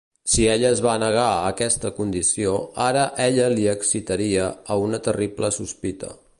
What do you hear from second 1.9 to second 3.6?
condició ara ella